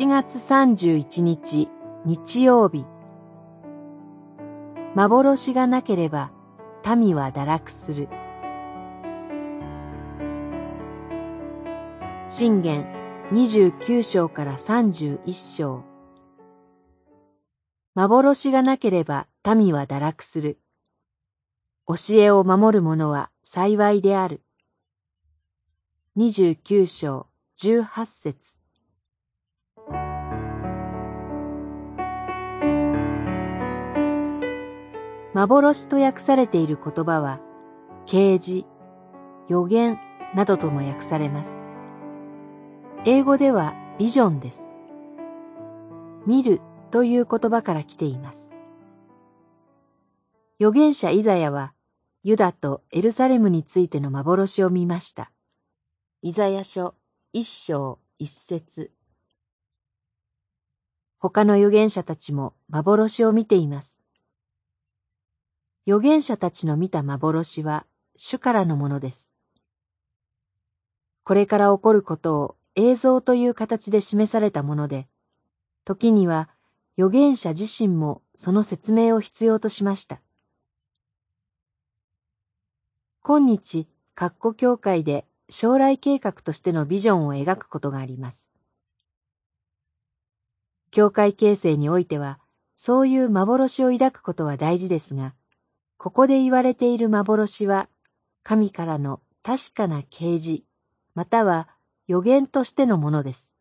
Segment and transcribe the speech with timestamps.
[0.00, 1.68] 7月31日
[2.06, 2.86] 日曜日。
[4.94, 6.32] 幻がなければ
[6.96, 8.08] 民は堕落する。
[12.30, 12.86] 信玄
[13.32, 15.84] 29章から31章。
[17.94, 20.58] 幻がなければ民は堕落する。
[21.86, 24.40] 教えを守る者は幸いである。
[26.16, 27.26] 29章
[27.58, 28.59] 18節。
[35.32, 37.40] 幻と訳されている言葉は、
[38.06, 38.66] 啓示、
[39.48, 39.98] 予言
[40.34, 41.52] などとも訳されます。
[43.04, 44.68] 英語ではビジョンです。
[46.26, 48.50] 見るという言葉から来ています。
[50.58, 51.74] 預言者イザヤは、
[52.22, 55.30] ユダとエルサレムについての幻を見ました。
[56.22, 56.94] イザヤ書
[57.32, 58.90] 一章一節
[61.18, 63.99] 他の預言者たちも幻を見ています。
[65.90, 67.84] 預言者たちの見た幻は
[68.16, 69.32] 主からのものです。
[71.24, 75.08] これから起こることを映像という形で示されたもので、
[75.84, 76.48] 時には
[76.96, 80.20] 預言者自身もその説明を必要としました。
[83.24, 88.48] 今日、括弧教会で将来計画としてのビジョンを描くことがあります。
[90.92, 92.38] 教会形成においては、
[92.76, 95.34] そういう幻を抱くことは大事ですが、
[96.02, 97.86] ここで言われている幻は、
[98.42, 100.62] 神からの確かな啓示、
[101.14, 101.68] または
[102.06, 103.52] 予言としてのものです。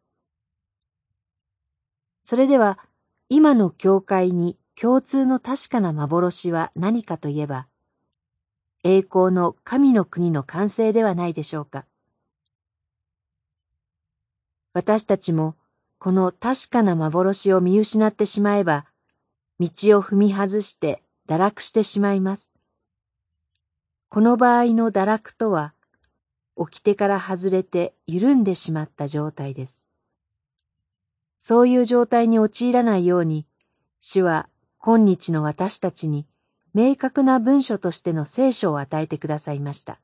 [2.24, 2.80] それでは、
[3.28, 7.68] 今の教会に共通の確かな幻は何かといえば、
[8.86, 11.88] 栄光の神の国の完成ではないでしょうか。
[14.72, 15.58] 私たちも
[15.98, 18.86] この確かな幻を見失ってしまえば、
[19.60, 22.52] 道を踏み外して堕落してしまいます。
[24.10, 25.76] この場合の堕落とは、
[26.56, 29.86] 掟から外れて緩んでしまった状態です。
[31.40, 33.46] そういう状態に陥らないように、
[34.02, 36.26] 主は今日の私たちに
[36.74, 40.00] 明確な文書としての聖書を与えてくださいました。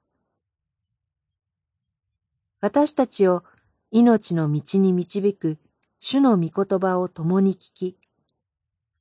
[2.62, 3.44] 私たちを
[3.90, 5.58] 命の道に導く
[6.00, 7.97] 主の御言葉を共に聞き、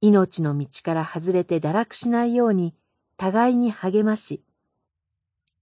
[0.07, 2.75] 命の道から外れて堕落しないように
[3.17, 4.43] 互いに励まし、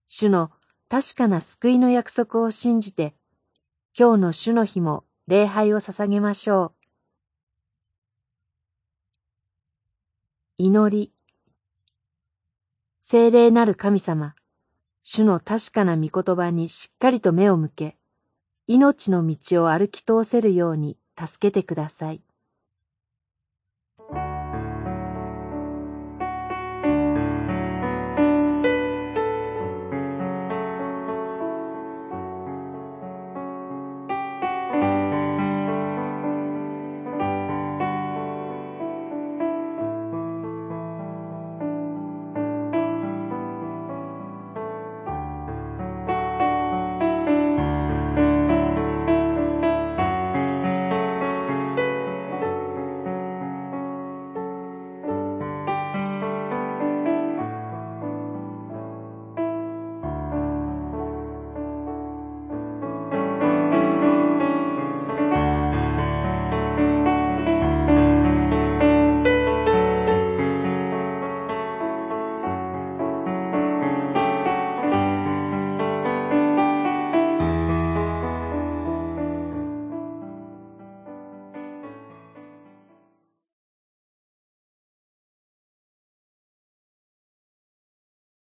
[0.09, 0.51] 主の
[0.89, 3.15] 確かな救いの約束を信じて、
[3.97, 6.73] 今日の主の日も礼拝を捧げましょう。
[10.59, 11.13] 祈り。
[13.01, 14.35] 聖霊なる神様、
[15.05, 17.97] 主の確かな御言葉にしっかりと目を向け、
[18.67, 22.23] 命の道を歩き通せるように助けてください。